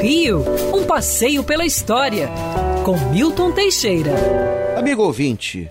[0.00, 0.44] Rio,
[0.74, 2.28] um passeio pela história,
[2.84, 4.12] com Milton Teixeira.
[4.76, 5.70] Amigo ouvinte,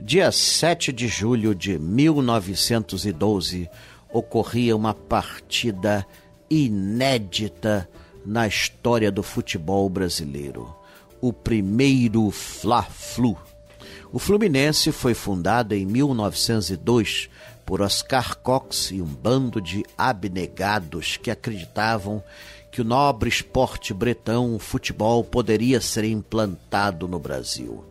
[0.00, 3.68] dia 7 de julho de 1912
[4.12, 6.06] ocorria uma partida
[6.48, 7.88] inédita
[8.24, 10.74] na história do futebol brasileiro.
[11.20, 13.36] O primeiro Fla-Flu.
[14.12, 17.30] O Fluminense foi fundado em 1902
[17.64, 22.22] por Oscar Cox e um bando de abnegados que acreditavam
[22.72, 27.84] que o nobre esporte bretão, o futebol, poderia ser implantado no Brasil.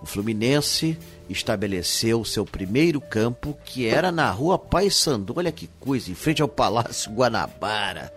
[0.00, 0.98] O Fluminense
[1.28, 6.48] estabeleceu seu primeiro campo, que era na rua Paysandu, olha que coisa, em frente ao
[6.48, 8.10] Palácio Guanabara,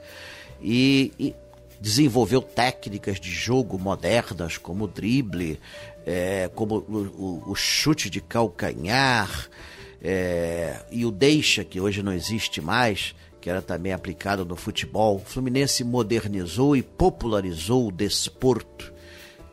[0.61, 1.35] e, e
[1.81, 5.59] desenvolveu técnicas de jogo modernas, como o drible,
[6.05, 9.49] é, como o, o, o, chute de calcanhar,
[10.01, 15.15] é, e o deixa, que hoje não existe mais, que era também aplicado no futebol.
[15.15, 18.93] O Fluminense modernizou e popularizou o desporto,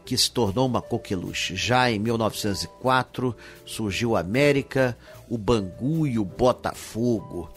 [0.05, 1.57] que se tornou uma coqueluche.
[1.57, 4.97] Já em 1904 surgiu a América,
[5.29, 7.51] o Bangu e o Botafogo.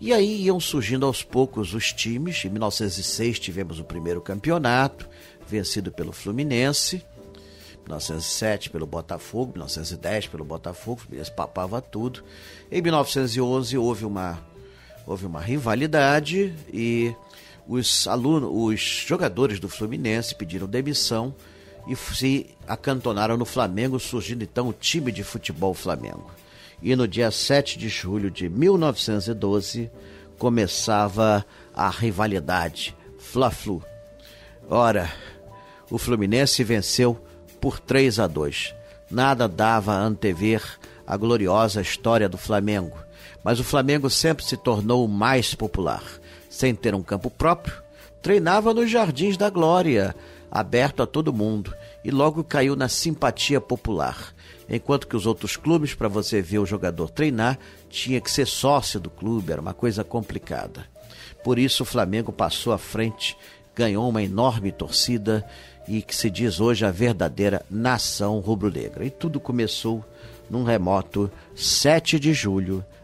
[0.00, 2.44] E aí iam surgindo aos poucos os times.
[2.44, 5.08] Em 1906 tivemos o primeiro campeonato,
[5.46, 7.04] vencido pelo Fluminense.
[7.82, 12.22] 1907 pelo Botafogo, 1910 pelo Botafogo, o Fluminense papava tudo.
[12.70, 14.51] Em 1911 houve uma
[15.06, 17.14] houve uma rivalidade e
[17.66, 21.34] os alunos, os jogadores do Fluminense pediram demissão
[21.86, 26.30] e se acantonaram no Flamengo, surgindo então o time de futebol Flamengo.
[26.80, 29.90] E no dia 7 de julho de 1912
[30.38, 31.44] começava
[31.74, 33.82] a rivalidade Fla-Flu.
[34.68, 35.10] Ora,
[35.90, 37.20] o Fluminense venceu
[37.60, 38.74] por 3 a 2.
[39.10, 40.62] Nada dava a antever
[41.06, 42.96] a gloriosa história do Flamengo
[43.44, 46.02] mas o Flamengo sempre se tornou o mais popular.
[46.48, 47.74] Sem ter um campo próprio,
[48.20, 50.14] treinava nos Jardins da Glória,
[50.50, 54.34] aberto a todo mundo, e logo caiu na simpatia popular.
[54.68, 57.58] Enquanto que os outros clubes, para você ver o jogador treinar,
[57.90, 60.86] tinha que ser sócio do clube, era uma coisa complicada.
[61.42, 63.36] Por isso o Flamengo passou à frente,
[63.74, 65.44] ganhou uma enorme torcida
[65.88, 69.04] e que se diz hoje a verdadeira nação rubro-negra.
[69.04, 70.04] E tudo começou
[70.48, 72.84] num remoto 7 de julho